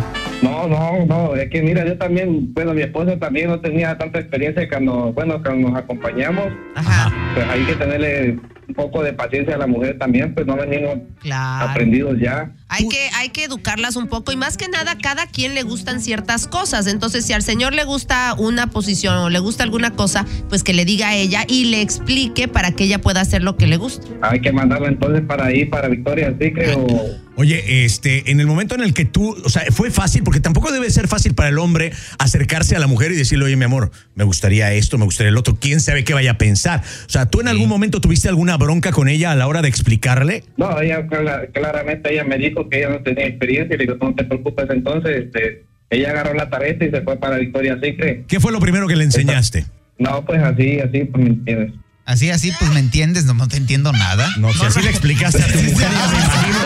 No, 0.43 0.69
no, 0.69 1.05
no, 1.06 1.34
es 1.34 1.50
que 1.50 1.62
mira, 1.62 1.84
yo 1.84 1.99
también, 1.99 2.52
bueno, 2.55 2.73
mi 2.73 2.82
esposa 2.82 3.19
también 3.19 3.49
no 3.49 3.61
tenía 3.61 3.99
tanta 3.99 4.20
experiencia 4.20 4.69
cuando, 4.69 5.12
bueno, 5.12 5.43
cuando 5.43 5.70
nos 5.70 5.79
acompañamos, 5.79 6.52
Ajá. 6.76 7.12
pues 7.34 7.46
hay 7.49 7.64
que 7.64 7.75
tenerle 7.75 8.38
un 8.73 8.75
poco 8.75 9.02
de 9.02 9.12
paciencia 9.12 9.55
a 9.55 9.59
la 9.59 9.67
mujer 9.67 9.99
también, 9.99 10.35
pues 10.35 10.47
no 10.47 10.57
venimos 10.57 10.99
Claro. 11.21 11.69
aprendidos 11.71 12.19
ya. 12.19 12.52
Hay 12.69 12.88
que, 12.88 13.11
hay 13.14 13.29
que 13.29 13.45
educarlas 13.45 13.97
un 13.97 14.09
poco 14.09 14.33
y 14.33 14.37
más 14.37 14.57
que 14.57 14.67
nada, 14.69 14.97
cada 14.97 15.26
quien 15.26 15.55
le 15.55 15.62
gustan 15.62 16.00
ciertas 16.00 16.47
cosas. 16.47 16.87
Entonces, 16.87 17.26
si 17.26 17.35
al 17.35 17.43
señor 17.43 17.75
le 17.75 17.85
gusta 17.85 18.35
una 18.38 18.69
posición 18.69 19.17
o 19.19 19.29
le 19.29 19.38
gusta 19.41 19.62
alguna 19.62 19.91
cosa, 19.91 20.25
pues 20.49 20.62
que 20.64 20.73
le 20.73 20.87
diga 20.87 21.09
a 21.09 21.14
ella 21.14 21.45
y 21.47 21.67
le 21.67 21.83
explique 21.83 22.49
para 22.49 22.73
que 22.73 22.85
ella 22.85 22.99
pueda 23.00 23.21
hacer 23.21 23.43
lo 23.43 23.57
que 23.59 23.67
le 23.67 23.76
gusta. 23.76 24.07
Hay 24.23 24.41
que 24.41 24.52
mandarla 24.52 24.88
entonces 24.88 25.21
para 25.26 25.47
ahí, 25.47 25.67
para 25.67 25.88
Victoria, 25.88 26.35
sí 26.41 26.50
creo. 26.52 26.87
Oye, 27.34 27.84
este, 27.84 28.30
en 28.30 28.40
el 28.40 28.46
momento 28.46 28.74
en 28.74 28.82
el 28.82 28.92
que 28.92 29.04
tú, 29.06 29.34
o 29.44 29.48
sea, 29.48 29.62
fue 29.70 29.90
fácil, 29.90 30.22
porque 30.22 30.38
tampoco 30.40 30.70
debe 30.70 30.90
ser 30.90 31.08
fácil 31.08 31.34
para 31.34 31.48
el 31.48 31.58
hombre 31.58 31.90
acercarse 32.18 32.76
a 32.76 32.78
la 32.78 32.86
mujer 32.86 33.10
y 33.12 33.16
decirle, 33.16 33.46
oye, 33.46 33.56
mi 33.56 33.64
amor, 33.64 33.90
me 34.14 34.24
gustaría 34.24 34.72
esto, 34.74 34.98
me 34.98 35.04
gustaría 35.06 35.30
el 35.30 35.36
otro, 35.38 35.56
quién 35.58 35.80
sabe 35.80 36.04
qué 36.04 36.12
vaya 36.12 36.32
a 36.32 36.38
pensar. 36.38 36.82
O 37.06 37.08
sea, 37.08 37.26
¿tú 37.26 37.40
en 37.40 37.48
algún 37.48 37.68
momento 37.70 38.00
tuviste 38.00 38.28
alguna 38.28 38.56
bronca 38.58 38.92
con 38.92 39.08
ella 39.08 39.30
a 39.32 39.34
la 39.34 39.46
hora 39.48 39.62
de 39.62 39.68
explicarle? 39.68 40.44
No, 40.58 40.78
ella 40.80 41.06
cla- 41.06 41.50
claramente 41.52 42.12
ella 42.12 42.24
me 42.24 42.36
dijo 42.36 42.68
que 42.68 42.78
ella 42.80 42.90
no 42.90 43.02
tenía 43.02 43.26
experiencia 43.26 43.74
y 43.74 43.78
le 43.78 43.84
digo, 43.86 43.96
no 44.00 44.14
te 44.14 44.24
preocupes 44.24 44.66
entonces, 44.70 45.24
este, 45.24 45.64
ella 45.88 46.10
agarró 46.10 46.34
la 46.34 46.50
tarjeta 46.50 46.84
y 46.84 46.90
se 46.90 47.00
fue 47.00 47.16
para 47.18 47.38
Victoria 47.38 47.78
Secret. 47.80 48.26
¿Qué 48.26 48.40
fue 48.40 48.52
lo 48.52 48.60
primero 48.60 48.86
que 48.86 48.96
le 48.96 49.04
enseñaste? 49.04 49.64
No, 49.98 50.24
pues 50.24 50.42
así, 50.42 50.80
así, 50.80 51.04
pues 51.04 51.24
me 51.24 51.30
entiendes. 51.30 51.72
Así, 52.04 52.30
así, 52.30 52.52
pues 52.59 52.71
me 52.73 52.80
entiendes, 52.80 53.25
no, 53.25 53.35
no 53.35 53.47
te 53.47 53.56
entiendo 53.56 53.92
nada. 53.92 54.28
No, 54.37 54.52
si 54.52 54.64
así 54.64 54.80
le 54.82 54.90
explicaste 54.90 55.40
a 55.42 55.47
tu 55.52 55.62
mujer, 55.62 55.88
ya 55.90 56.09
me 56.09 56.18
imagino. 56.18 56.59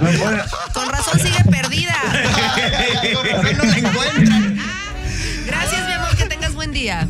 No 0.00 0.18
puede- 0.18 0.42
Con 0.74 0.88
razón 0.88 1.20
sigue 1.20 1.44
perdida. 1.44 1.94
no 3.56 3.64
la 3.64 3.78
día. 6.80 7.08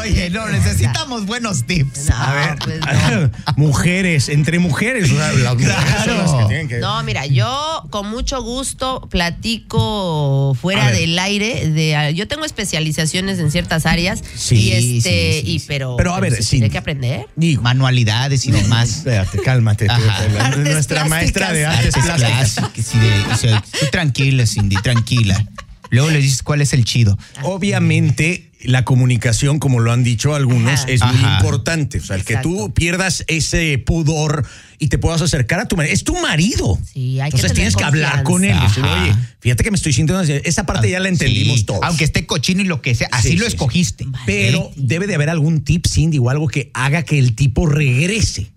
Oye, 0.00 0.30
no, 0.30 0.48
necesitamos 0.48 1.26
buenos 1.26 1.64
tips. 1.64 2.06
No, 2.10 2.16
A 2.16 2.34
ver, 2.34 2.58
pues 2.64 2.80
no. 3.10 3.30
mujeres, 3.56 4.28
entre 4.28 4.58
mujeres, 4.58 5.10
las 5.10 5.34
mujeres 5.36 5.74
son 6.04 6.18
las 6.18 6.30
que 6.32 6.44
tienen 6.48 6.68
que... 6.68 6.78
No, 6.78 7.02
mira, 7.02 7.26
yo 7.26 7.84
con 7.90 8.08
mucho 8.10 8.42
gusto 8.42 9.06
platico 9.10 10.56
fuera 10.60 10.90
del 10.90 11.18
aire. 11.18 11.68
De, 11.70 12.12
yo 12.14 12.28
tengo 12.28 12.44
especializaciones 12.44 13.38
en 13.38 13.50
ciertas 13.50 13.86
áreas. 13.86 14.22
Sí, 14.34 14.56
y 14.56 14.72
este, 14.72 15.32
sí, 15.40 15.40
sí, 15.46 15.52
y 15.56 15.60
pero, 15.66 15.96
Pero, 15.96 16.14
a 16.14 16.20
ver, 16.20 16.34
se 16.34 16.42
sí. 16.42 16.50
tiene 16.52 16.70
que 16.70 16.78
aprender. 16.78 17.26
Digo, 17.36 17.62
Manualidades 17.62 18.44
y 18.46 18.52
demás. 18.52 18.98
espérate, 18.98 19.38
cálmate. 19.40 19.86
tú, 20.54 20.60
nuestra 20.60 21.04
maestra 21.06 21.52
de 21.52 21.66
artes 21.66 21.94
Artes 21.96 22.04
plásticas. 22.04 22.54
plásticas, 22.54 22.86
sí, 22.86 22.98
de- 22.98 23.32
o 23.32 23.36
sea, 23.36 23.64
tú 23.80 23.86
tranquila, 23.90 24.46
Cindy, 24.46 24.76
tranquila. 24.76 25.44
Luego 25.90 26.10
le 26.10 26.18
dices 26.20 26.42
cuál 26.42 26.60
es 26.60 26.72
el 26.74 26.84
chido. 26.84 27.16
Obviamente, 27.42 28.47
la 28.62 28.84
comunicación, 28.84 29.58
como 29.60 29.80
lo 29.80 29.92
han 29.92 30.02
dicho 30.02 30.34
algunos, 30.34 30.80
Ajá. 30.80 30.90
es 30.90 31.00
muy 31.02 31.20
importante. 31.34 31.98
O 31.98 32.02
sea, 32.02 32.16
el 32.16 32.24
que 32.24 32.36
tú 32.38 32.72
pierdas 32.74 33.24
ese 33.28 33.78
pudor 33.78 34.44
y 34.78 34.88
te 34.88 34.98
puedas 34.98 35.22
acercar 35.22 35.60
a 35.60 35.68
tu 35.68 35.76
marido. 35.76 35.94
Es 35.94 36.02
tu 36.04 36.14
marido. 36.20 36.78
Sí, 36.92 37.20
hay 37.20 37.30
que 37.30 37.36
Entonces 37.36 37.52
tienes 37.54 37.76
que 37.76 37.84
hablar 37.84 38.22
con 38.24 38.44
él. 38.44 38.56
Decirle, 38.60 38.90
oye, 38.90 39.14
fíjate 39.40 39.62
que 39.64 39.70
me 39.70 39.76
estoy 39.76 39.92
sintiendo. 39.92 40.20
así". 40.22 40.32
Esa 40.44 40.66
parte 40.66 40.90
ya 40.90 40.98
la 41.00 41.08
entendimos 41.08 41.58
Sí, 41.60 41.64
todos. 41.66 41.80
Aunque 41.84 42.04
esté 42.04 42.26
cochino 42.26 42.60
y 42.62 42.64
lo 42.64 42.82
que 42.82 42.94
sea, 42.94 43.08
así 43.12 43.30
Sí, 43.30 43.36
lo 43.36 43.44
sí, 43.44 43.50
sí. 43.50 43.56
escogiste. 43.56 44.06
Pero 44.26 44.70
debe 44.76 45.06
de 45.06 45.14
haber 45.14 45.30
algún 45.30 45.62
tip, 45.62 45.86
Cindy, 45.86 46.18
o 46.18 46.28
algo 46.30 46.48
que 46.48 46.70
haga 46.74 47.02
que 47.04 47.18
el 47.18 47.34
tipo 47.36 47.66
regrese 47.66 48.50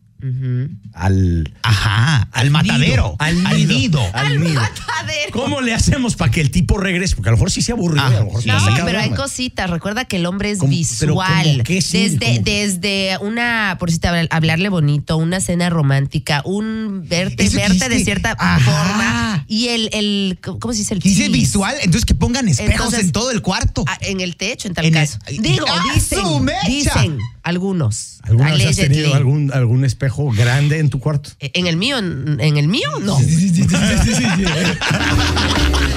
al, 1.01 1.53
Ajá, 1.63 2.27
al 2.31 2.51
matadero, 2.51 3.15
al 3.19 3.45
al 3.45 3.57
nido. 3.57 3.73
nido. 3.77 4.01
Al 4.13 4.39
nido. 4.39 4.61
matadero. 4.61 5.31
¿Cómo 5.31 5.61
le 5.61 5.73
hacemos 5.73 6.15
para 6.15 6.29
que 6.31 6.41
el 6.41 6.51
tipo 6.51 6.77
regrese? 6.77 7.15
Porque 7.15 7.29
a 7.29 7.31
lo 7.31 7.37
mejor 7.37 7.51
sí 7.51 7.61
se 7.61 7.71
aburrió. 7.71 8.01
Ah, 8.03 8.09
y 8.11 8.15
a 8.15 8.19
lo 8.19 8.25
mejor 8.25 8.43
sí. 8.43 8.49
está 8.49 8.69
No, 8.69 8.85
pero 8.85 8.99
hay 8.99 9.09
cositas. 9.11 9.69
Recuerda 9.69 10.05
que 10.05 10.17
el 10.17 10.25
hombre 10.25 10.51
es 10.51 10.59
¿Cómo- 10.59 10.69
pero 10.99 11.13
visual. 11.13 11.43
cómo 11.43 11.63
qué, 11.63 11.81
sí? 11.81 11.97
desde, 12.09 12.17
¿Cómo? 12.19 12.41
desde 12.43 13.17
una, 13.21 13.77
por 13.79 13.91
si 13.91 13.99
te 13.99 14.07
habla- 14.07 14.27
hablarle 14.29 14.69
bonito, 14.69 15.17
una 15.17 15.39
cena 15.41 15.69
romántica, 15.69 16.41
un 16.45 17.03
verte, 17.07 17.45
Eso 17.45 17.57
verte 17.57 17.89
de 17.89 18.03
cierta 18.03 18.35
Ajá. 18.37 18.59
forma. 18.59 19.45
Y 19.47 19.69
el, 19.69 19.89
el, 19.93 20.39
¿cómo 20.41 20.71
se 20.73 20.79
dice? 20.79 20.93
El 20.93 20.99
Dice 20.99 21.29
visual, 21.29 21.75
entonces 21.81 22.05
que 22.05 22.15
pongan 22.15 22.47
espejos 22.47 22.73
Entonces, 22.75 22.99
en 23.05 23.11
todo 23.11 23.31
el 23.31 23.41
cuarto. 23.41 23.83
Ah, 23.87 23.97
en 24.01 24.21
el 24.21 24.35
techo, 24.35 24.67
en 24.67 24.73
tal 24.75 24.85
En 24.85 24.95
el- 24.95 25.01
caso. 25.01 25.17
Digo, 25.39 25.65
¡Ah, 25.67 25.81
dicen, 25.95 26.19
su 26.19 26.39
mecha! 26.39 26.67
dicen 26.67 27.17
algunos. 27.43 28.19
¿Alguna 28.23 28.53
vez 28.53 28.67
has 28.67 28.75
tenido 28.75 29.15
algún, 29.15 29.51
algún 29.51 29.83
espejo 29.83 30.29
grande 30.31 30.77
en 30.79 30.90
tu 30.91 30.99
cuarto? 30.99 31.31
En 31.39 31.65
el 31.65 31.77
mío, 31.77 31.97
en 31.97 32.39
el 32.57 32.67
mío, 32.67 32.89
no. 33.01 33.17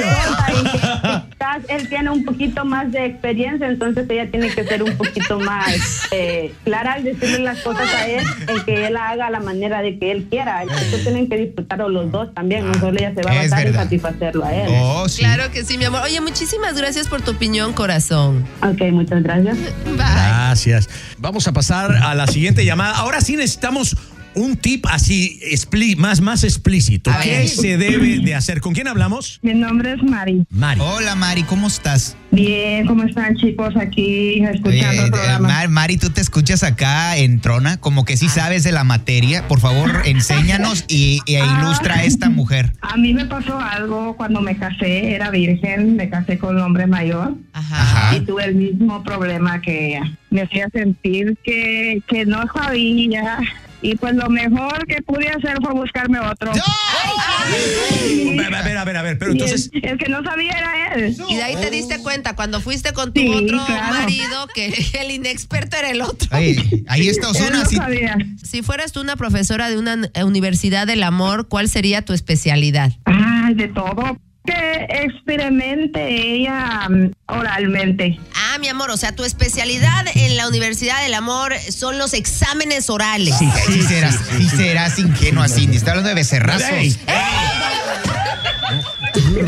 Él 1.67 1.89
tiene 1.89 2.09
un 2.09 2.23
poquito 2.23 2.65
más 2.65 2.91
de 2.91 3.05
experiencia, 3.05 3.67
entonces 3.67 4.05
ella 4.09 4.29
tiene 4.29 4.49
que 4.49 4.63
ser 4.63 4.83
un 4.83 4.95
poquito 4.97 5.39
más 5.39 5.67
eh, 6.11 6.53
clara 6.63 6.93
al 6.93 7.03
decirle 7.03 7.39
las 7.39 7.59
cosas 7.61 7.93
a 7.93 8.07
él, 8.07 8.23
en 8.47 8.63
que 8.65 8.87
él 8.87 8.93
la 8.93 9.09
haga 9.09 9.27
a 9.27 9.29
la 9.29 9.39
manera 9.39 9.81
de 9.81 9.97
que 9.99 10.11
él 10.11 10.27
quiera. 10.29 10.63
Entonces 10.63 11.03
tienen 11.03 11.29
que 11.29 11.37
disfrutarlo 11.37 11.89
los 11.89 12.11
dos 12.11 12.33
también, 12.33 12.67
no 12.67 12.73
solo 12.75 12.97
ella 12.97 13.13
se 13.13 13.21
va 13.21 13.31
a 13.31 13.35
basar 13.35 13.67
en 13.67 13.73
satisfacerlo 13.73 14.45
a 14.45 14.53
él. 14.53 14.69
Oh, 14.81 15.09
sí. 15.09 15.19
Claro 15.19 15.51
que 15.51 15.63
sí, 15.63 15.77
mi 15.77 15.85
amor. 15.85 16.01
Oye, 16.03 16.19
muchísimas 16.21 16.75
gracias 16.77 17.07
por 17.07 17.21
tu 17.21 17.31
opinión, 17.31 17.73
corazón. 17.73 18.45
Ok, 18.61 18.91
muchas 18.91 19.23
gracias. 19.23 19.57
Bye. 19.85 19.95
Gracias. 19.95 20.89
Vamos 21.17 21.47
a 21.47 21.53
pasar 21.53 21.95
a 21.95 22.15
la 22.15 22.27
siguiente 22.27 22.65
llamada. 22.65 22.95
Ahora 22.97 23.21
sí 23.21 23.35
necesitamos 23.35 23.95
un 24.38 24.56
tip 24.58 24.86
así 24.89 25.39
expli- 25.51 25.96
más, 25.98 26.22
más 26.22 26.44
explícito. 26.44 27.12
A 27.12 27.20
¿Qué 27.20 27.29
ver. 27.39 27.48
se 27.48 27.77
debe 27.77 28.20
de 28.20 28.36
hacer? 28.36 28.62
¿Con 28.62 28.74
quién 28.74 28.88
hablamos? 28.88 29.39
Mi 29.41 29.53
nombre 29.53 29.94
es 29.94 30.03
Mari. 30.03 30.46
Mari. 30.50 30.79
Hola, 30.82 31.15
Mari, 31.15 31.44
¿cómo 31.44 31.67
estás? 31.67 32.15
Bien, 32.32 32.86
¿cómo 32.86 33.03
están 33.03 33.36
chicos 33.38 33.74
aquí 33.77 34.41
escuchando 34.44 34.89
Oye, 34.89 35.00
el 35.00 35.08
eh, 35.08 35.12
programa? 35.12 35.48
Mar- 35.48 35.70
Mari, 35.70 35.98
tú 35.98 36.10
te 36.10 36.22
escuchas 36.22 36.63
acá 36.63 37.17
en 37.17 37.39
Trona, 37.39 37.77
como 37.77 38.06
que 38.06 38.15
sí 38.17 38.29
sabes 38.29 38.63
de 38.63 38.72
la 38.72 38.84
materia. 38.84 39.48
Por 39.48 39.60
favor, 39.60 40.01
enséñanos 40.06 40.86
y, 40.88 41.20
y 41.25 41.36
ilustra 41.36 41.96
a 41.96 42.03
esta 42.03 42.29
mujer. 42.29 42.74
A 42.82 42.98
mí 42.98 43.13
me 43.13 43.25
pasó 43.25 43.60
algo 43.60 44.15
cuando 44.17 44.41
me 44.41 44.56
casé, 44.58 45.13
era 45.15 45.29
virgen, 45.32 45.96
me 45.96 46.10
casé 46.10 46.38
con 46.38 46.56
un 46.58 46.62
hombre 46.62 46.86
mayor 46.88 47.36
Ajá. 47.53 47.82
Ajá. 47.82 48.15
y 48.17 48.20
tuve 48.22 48.46
el 48.46 48.56
mismo 48.56 49.03
problema 49.03 49.62
que 49.62 49.88
ella. 49.89 50.17
Me 50.29 50.41
hacía 50.41 50.70
sentir 50.70 51.38
que, 51.44 52.01
que 52.08 52.25
no 52.25 52.44
sabía 52.53 53.39
y 53.81 53.96
pues 53.96 54.15
lo 54.15 54.29
mejor 54.29 54.86
que 54.88 55.01
pude 55.03 55.29
hacer 55.29 55.57
fue 55.62 55.74
buscarme 55.74 56.19
otro. 56.19 56.51
A 56.51 57.46
ver, 57.50 58.53
a 58.77 58.84
ver, 58.84 58.98
a 58.98 59.01
ver, 59.01 59.17
pero 59.17 59.31
entonces... 59.31 59.69
el, 59.74 59.86
el 59.86 59.98
que 59.98 60.10
no 60.10 60.24
sabía 60.24 60.51
era 60.51 60.96
él. 60.96 61.15
Y 61.29 61.36
de 61.36 61.43
ahí 61.43 61.55
te 61.55 61.69
diste 61.69 62.00
cuenta 62.00 62.36
cuando 62.36 62.60
fuiste 62.62 62.93
con 62.93 63.13
tu 63.13 63.22
Sí, 63.22 63.27
otro 63.29 63.65
claro. 63.65 63.93
marido 63.93 64.48
que 64.53 64.74
el 65.00 65.12
inexperto 65.12 65.77
era 65.77 65.89
el 65.91 66.01
otro. 66.01 66.27
Oye, 66.38 66.84
ahí 66.88 67.07
está 67.07 67.29
Osuna. 67.29 67.63
no. 67.63 68.36
Si 68.43 68.62
fueras 68.62 68.91
tú 68.91 69.01
una 69.01 69.15
profesora 69.15 69.69
de 69.69 69.77
una 69.77 70.10
eh, 70.13 70.24
universidad 70.24 70.88
del 70.88 71.03
amor, 71.03 71.48
¿cuál 71.48 71.69
sería 71.69 72.03
tu 72.03 72.13
especialidad? 72.13 72.93
Ay, 73.05 73.53
de 73.55 73.67
todo. 73.69 74.17
Que 74.48 74.88
experimente 74.89 76.08
ella 76.08 76.88
mm, 76.89 77.12
oralmente. 77.27 78.20
Ah, 78.34 78.58
mi 78.60 78.70
amor, 78.70 78.89
o 78.89 78.98
sea, 78.98 79.16
tu 79.16 79.24
especialidad 79.24 80.06
en 80.16 80.38
la 80.38 80.48
Universidad 80.48 81.01
del 81.04 81.13
Amor 81.13 81.54
son 81.70 81.98
los 81.98 82.13
exámenes 82.13 82.89
orales. 82.89 83.36
Sí, 83.38 83.50
sí 83.68 83.82
serás, 83.84 84.16
sí 84.38 84.50
serás 84.50 84.98
ingenua, 84.98 85.50
Cindy. 85.50 85.77
Está 85.77 85.92
hablando 85.92 86.10
de 86.10 86.16
becerrazos. 86.16 86.70
Ey, 86.72 86.98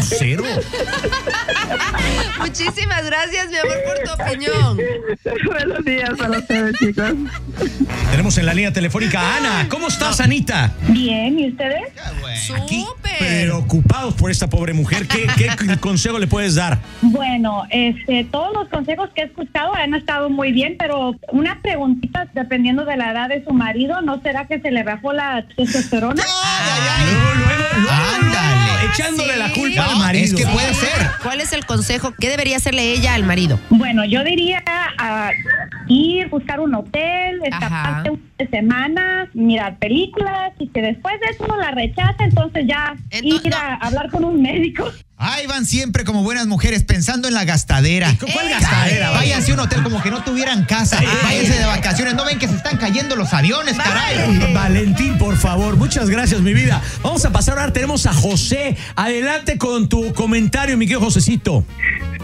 Cero. 0.02 0.44
Muchísimas 2.40 3.06
gracias, 3.06 3.50
mi 3.50 3.58
amor, 3.58 3.78
por 3.86 4.18
tu 4.18 4.24
opinión. 4.24 4.78
Buenos 5.46 5.86
días 5.86 6.12
para 6.18 6.40
ustedes, 6.40 6.76
chicos. 6.78 7.14
Tenemos 8.12 8.38
en 8.38 8.46
la 8.46 8.54
línea 8.54 8.74
telefónica 8.74 9.20
a 9.22 9.38
Ana. 9.38 9.68
¿Cómo 9.70 9.88
estás, 9.88 10.20
Anita? 10.20 10.74
Bien, 10.88 11.38
¿y 11.40 11.50
ustedes? 11.50 11.84
Aquí 12.56 12.84
Súper. 12.84 13.18
preocupados 13.20 14.14
por 14.16 14.32
esta 14.32 14.50
pobre 14.50 14.74
mujer. 14.74 15.08
¿Qué, 15.08 15.28
qué 15.38 15.78
consejo 15.80 16.18
le 16.20 16.28
puedes 16.28 16.56
dar? 16.56 16.80
Bueno, 17.02 17.64
este, 17.70 18.24
todos 18.26 18.54
los 18.54 18.70
consejos 18.70 19.10
que 19.14 19.22
he 19.22 19.26
escuchado 19.26 19.76
han 19.76 19.94
estado 19.94 20.30
muy 20.30 20.52
bien, 20.52 20.76
pero 20.80 21.16
una 21.32 21.62
preguntita 21.62 22.28
dependiendo 22.34 22.86
de 22.86 22.98
la 22.98 23.12
edad 23.12 23.30
de 23.30 23.44
su 23.44 23.54
marido, 23.54 24.02
¿no 24.02 24.22
será 24.22 24.48
que 24.48 24.60
se 24.60 24.72
le 24.72 24.84
bajó 24.84 25.14
la 25.14 25.46
testosterona? 25.56 26.24
Luego, 26.24 27.34
luego, 27.36 27.58
luego, 27.58 27.70
Ándale. 27.80 27.89
Echándole 29.00 29.34
Sí. 29.34 29.40
la 29.40 29.52
culpa 29.52 29.86
No, 29.86 29.90
al 29.92 29.98
marido. 30.00 30.24
es 30.26 30.34
que 30.36 30.52
puede 30.52 30.74
ser. 30.74 31.08
¿Cuál 31.24 31.42
es 31.42 31.54
el 31.54 31.66
consejo? 31.66 32.14
¿Qué 32.20 32.30
debería 32.30 32.58
hacerle 32.58 32.92
ella 32.94 33.14
al 33.14 33.24
marido? 33.24 33.60
Bueno, 33.70 34.06
yo 34.06 34.24
diría 34.24 34.64
a 34.98 35.32
ir, 35.88 36.28
buscar 36.30 36.60
un 36.60 36.76
hotel, 36.76 37.40
escaparse 37.44 38.12
una 38.12 38.50
semana, 38.52 39.28
mirar 39.34 39.78
películas 39.80 40.52
y 40.60 40.68
que 40.68 40.82
después 40.82 41.16
de 41.22 41.28
eso 41.32 41.48
no 41.48 41.58
la 41.58 41.72
rechaza, 41.72 42.24
entonces 42.24 42.66
ya 42.68 42.96
Entonces, 43.12 43.46
ir 43.46 43.52
no. 43.52 43.58
a 43.58 43.74
hablar 43.76 44.10
con 44.10 44.24
un 44.26 44.42
médico. 44.42 44.92
Ahí 45.22 45.48
van 45.48 45.66
siempre 45.66 46.06
como 46.06 46.24
buenas 46.24 46.48
mujeres 46.48 46.84
pensando 46.86 47.28
en 47.28 47.34
la 47.34 47.44
gastadera. 47.44 48.16
¿Cuál 48.20 48.48
Eh, 48.48 48.52
gastadera? 48.52 49.12
Váyanse 49.12 49.52
a 49.52 49.54
un 49.56 49.60
hotel 49.60 49.84
como 49.84 50.02
que 50.02 50.10
no 50.10 50.24
tuvieran 50.24 50.64
casa. 50.64 50.98
Váyanse 51.24 51.60
de 51.60 51.66
vacaciones. 51.66 52.14
No 52.14 52.24
ven 52.24 52.40
que 52.40 52.48
se 52.48 52.56
están 52.56 52.78
cayendo 52.78 53.18
los 53.18 53.34
aviones, 53.34 53.76
caray. 53.76 54.54
Valentín, 54.54 55.18
por 55.18 55.36
favor, 55.36 55.76
muchas 55.76 56.10
gracias, 56.10 56.40
mi 56.40 56.54
vida. 56.54 56.82
Vamos 57.04 57.26
a 57.26 57.32
pasar 57.34 57.60
ahora, 57.60 57.74
tenemos 57.74 58.06
a 58.06 58.14
José. 58.14 58.78
Adelante 58.96 59.58
con 59.58 59.90
tu 59.90 60.14
comentario, 60.14 60.78
mi 60.78 60.86
querido 60.86 61.02
Josecito. 61.02 61.66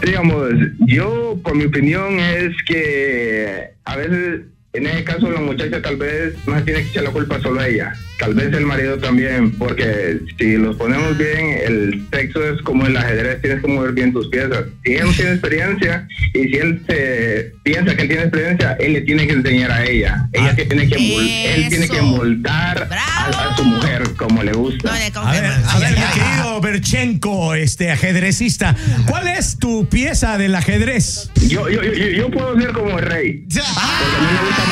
Digamos, 0.02 0.44
yo, 0.86 1.38
por 1.44 1.54
mi 1.54 1.64
opinión, 1.64 2.18
es 2.18 2.52
que 2.66 3.74
a 3.84 3.96
veces, 3.96 4.40
en 4.72 4.86
ese 4.86 5.04
caso, 5.04 5.30
la 5.30 5.40
muchacha 5.40 5.80
tal 5.80 5.96
vez 5.96 6.34
no 6.46 6.62
tiene 6.62 6.82
que 6.82 6.88
echar 6.90 7.04
la 7.04 7.10
culpa 7.10 7.40
solo 7.40 7.60
a 7.60 7.68
ella. 7.68 7.94
Tal 8.18 8.34
vez 8.34 8.52
el 8.52 8.64
marido 8.64 8.98
también, 8.98 9.50
porque 9.52 10.18
si 10.38 10.56
los 10.56 10.76
ponemos 10.76 11.16
bien, 11.18 11.58
el 11.64 12.06
sexo 12.10 12.46
es 12.48 12.62
como 12.62 12.86
el 12.86 12.96
ajedrez, 12.96 13.42
tienes 13.42 13.62
que 13.62 13.68
mover 13.68 13.92
bien 13.92 14.12
tus 14.12 14.28
piezas. 14.28 14.64
Si 14.84 14.94
él 14.94 15.06
no 15.06 15.12
tiene 15.12 15.30
experiencia 15.32 16.08
y 16.32 16.44
si 16.44 16.56
él 16.56 16.82
se 16.86 17.52
piensa 17.62 17.94
que 17.94 18.02
él 18.02 18.08
tiene 18.08 18.22
experiencia, 18.22 18.72
él 18.80 18.92
le 18.94 19.00
tiene 19.02 19.26
que 19.26 19.32
enseñar 19.34 19.70
a 19.70 19.84
ella. 19.84 20.28
Ella 20.32 20.54
tiene 20.54 20.88
que 20.88 21.54
él 21.54 21.68
tiene 21.68 21.88
que 21.88 22.02
moldar 22.02 22.88
a, 22.90 23.50
a 23.52 23.56
su 23.56 23.64
mujer 23.64 24.02
como 24.16 24.42
le 24.42 24.52
gusta. 24.52 24.90
No, 24.90 25.20
A 25.20 25.32
ver, 25.32 25.44
a 25.44 25.78
ver, 25.78 25.90
mi 25.90 26.20
querido 26.20 26.60
Berchenko, 26.60 27.54
este 27.54 27.90
ajedrecista, 27.90 28.74
¿cuál 29.08 29.28
es 29.28 29.58
tu 29.58 29.88
pieza 29.88 30.38
del 30.38 30.54
ajedrez? 30.54 31.30
Yo, 31.48 31.68
yo, 31.68 31.82
yo, 31.82 31.92
yo 31.92 32.30
puedo 32.30 32.58
ser 32.58 32.72
como 32.72 32.98
el 32.98 33.04
rey. 33.04 33.44
Porque 33.48 33.60
a 33.60 34.20
mí 34.20 34.26
me 34.32 34.48
gusta 34.48 34.65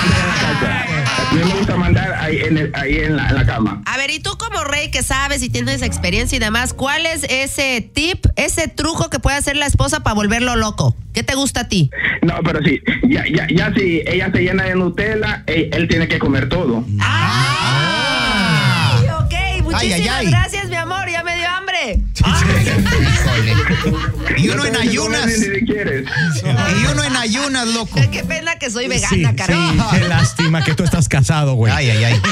me 1.32 1.42
gusta 1.44 1.76
mandar 1.76 2.12
ahí 2.20 2.40
en, 2.42 2.58
el- 2.58 2.70
ahí 2.74 2.98
en, 2.98 3.16
la, 3.16 3.28
en 3.28 3.34
la 3.34 3.44
cama. 3.46 3.82
A 3.86 3.96
ver, 3.96 4.10
y 4.10 4.20
tú 4.20 4.36
como 4.38 4.62
rey 4.64 4.90
que 4.90 5.02
sabes 5.02 5.42
y 5.42 5.50
tienes 5.50 5.82
experiencia 5.82 6.36
y 6.36 6.38
demás, 6.38 6.72
¿cuál 6.74 7.06
es 7.06 7.24
ese 7.28 7.80
tip, 7.92 8.26
ese 8.36 8.68
truco 8.68 9.10
que 9.10 9.18
puede 9.18 9.36
hacer 9.36 9.56
la 9.56 9.66
esposa 9.66 10.00
para 10.00 10.14
volverlo 10.14 10.56
loco? 10.56 10.96
¿Qué 11.12 11.22
te 11.22 11.34
gusta 11.34 11.62
a 11.62 11.68
ti? 11.68 11.90
No, 12.22 12.34
pero 12.44 12.60
sí, 12.64 12.80
ya, 13.08 13.24
ya, 13.32 13.46
ya 13.54 13.72
si 13.74 14.02
ella 14.06 14.30
se 14.32 14.42
llena 14.42 14.64
de 14.64 14.74
Nutella, 14.76 15.42
él, 15.46 15.70
él 15.72 15.88
tiene 15.88 16.08
que 16.08 16.18
comer 16.18 16.48
todo. 16.48 16.84
Ay, 17.00 19.06
ok, 19.08 19.62
muchísimas 19.64 19.82
Ay, 19.82 19.92
ay, 19.92 20.08
ay. 20.08 20.30
gracias, 20.30 20.63
Y 24.36 24.48
uno 24.48 24.56
No 24.56 24.64
en 24.66 24.76
ayunas. 24.76 25.30
Y 25.38 26.86
uno 26.92 27.04
en 27.04 27.16
ayunas, 27.16 27.66
loco. 27.68 27.98
Qué 28.10 28.24
pena 28.24 28.56
que 28.56 28.70
soy 28.70 28.86
vegana, 28.88 29.32
sí, 29.32 29.46
qué 29.92 30.08
lástima 30.08 30.62
que 30.62 30.74
tú 30.74 30.84
estás 30.84 31.08
casado, 31.08 31.54
güey. 31.54 31.72
Ay, 31.74 31.90
ay, 31.90 32.04
ay. 32.04 32.22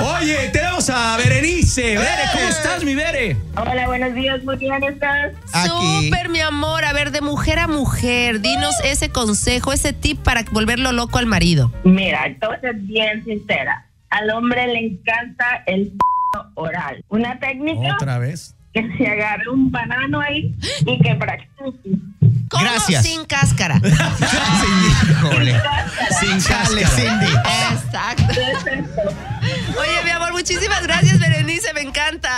Oye, 0.20 0.50
tenemos 0.52 0.90
a 0.90 1.16
Berenice. 1.16 1.96
Bere, 1.96 2.22
¿cómo 2.32 2.48
estás, 2.48 2.84
mi 2.84 2.94
Bere? 2.94 3.36
Hola, 3.56 3.86
buenos 3.86 4.14
días, 4.14 4.42
muy 4.44 4.56
bien, 4.56 4.82
¿estás? 4.82 5.32
Aquí. 5.52 6.06
Súper, 6.06 6.28
mi 6.28 6.40
amor. 6.40 6.84
A 6.84 6.92
ver, 6.92 7.12
de 7.12 7.20
mujer 7.20 7.58
a 7.60 7.68
mujer, 7.68 8.40
dinos 8.40 8.74
ese 8.84 9.10
consejo, 9.10 9.72
ese 9.72 9.92
tip 9.92 10.18
para 10.22 10.42
volverlo 10.50 10.92
loco 10.92 11.18
al 11.18 11.26
marido. 11.26 11.72
Mira, 11.84 12.24
te 12.40 12.46
voy 12.46 12.56
a 12.56 12.60
ser 12.60 12.74
bien 12.74 13.24
sincera. 13.24 13.86
Al 14.10 14.30
hombre 14.30 14.66
le 14.66 14.78
encanta 14.86 15.62
el 15.66 15.92
oral. 16.54 17.04
Una 17.08 17.38
técnica 17.38 17.94
Otra 17.94 18.18
vez. 18.18 18.56
Que 18.72 18.88
se 18.96 19.06
agarre 19.06 19.48
un 19.52 19.70
banano 19.70 20.20
ahí 20.20 20.54
y 20.86 20.98
que 21.02 21.14
practique. 21.16 21.98
¿Cómo 22.48 22.64
Gracias. 22.64 23.04
sin 23.06 23.24
cáscara? 23.26 23.80
Híjole. 25.10 25.54
Sin 26.20 26.40
Chale, 26.40 26.84
Cindy. 26.86 27.32
Exacto. 27.72 28.24
Oye, 29.78 30.04
mi 30.04 30.10
amor, 30.10 30.32
muchísimas 30.32 30.82
gracias, 30.82 31.18
Berenice, 31.20 31.72
me 31.74 31.82
encanta. 31.82 32.30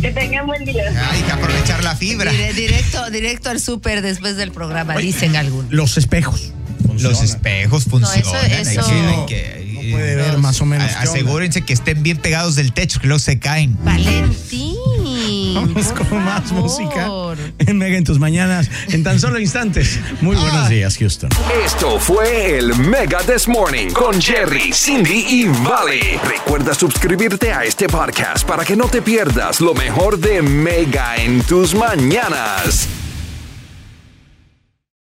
Que 0.00 0.10
tengan 0.12 0.46
buen 0.46 0.64
día. 0.64 0.84
Hay 1.10 1.22
que 1.22 1.32
aprovechar 1.32 1.82
la 1.82 1.96
fibra. 1.96 2.30
Dire- 2.32 2.52
directo, 2.54 3.10
directo 3.10 3.50
al 3.50 3.60
súper 3.60 4.00
después 4.02 4.36
del 4.36 4.52
programa, 4.52 4.96
dicen 4.96 5.34
algunos. 5.36 5.72
Los 5.72 5.96
espejos. 5.98 6.52
Los 6.98 7.22
espejos 7.22 7.84
funcionan. 7.84 8.20
eso- 8.20 8.36
Ahí 8.36 8.76
eso- 8.76 8.86
tienen 8.86 9.26
que- 9.26 9.64
No 9.74 9.90
puede 9.90 10.16
ver 10.16 10.38
más 10.38 10.60
o 10.60 10.66
menos. 10.66 10.90
A- 10.92 11.00
Asegúrense 11.02 11.62
que 11.62 11.72
estén 11.72 12.02
bien 12.02 12.16
pegados 12.18 12.54
del 12.54 12.72
techo, 12.72 13.00
que 13.00 13.06
luego 13.08 13.18
se 13.18 13.38
caen. 13.40 13.76
Valentín. 13.84 14.63
Vamos 15.54 15.92
por 15.92 16.08
con 16.08 16.24
más 16.24 16.52
música 16.52 17.08
en 17.58 17.78
Mega 17.78 17.96
en 17.96 18.04
tus 18.04 18.18
mañanas 18.18 18.70
en 18.88 19.02
tan 19.02 19.18
solo 19.18 19.38
instantes. 19.38 19.98
Muy 20.20 20.36
buenos 20.36 20.68
días, 20.68 20.96
Houston. 20.98 21.30
Esto 21.64 21.98
fue 21.98 22.58
el 22.58 22.74
Mega 22.76 23.20
This 23.20 23.48
Morning 23.48 23.88
con 23.90 24.20
Jerry, 24.20 24.72
Cindy 24.72 25.24
y 25.28 25.44
Vale. 25.46 26.20
Recuerda 26.24 26.74
suscribirte 26.74 27.52
a 27.52 27.64
este 27.64 27.86
podcast 27.88 28.46
para 28.46 28.64
que 28.64 28.76
no 28.76 28.88
te 28.88 29.00
pierdas 29.02 29.60
lo 29.60 29.74
mejor 29.74 30.18
de 30.18 30.42
Mega 30.42 31.16
en 31.16 31.42
tus 31.42 31.74
mañanas. 31.74 33.03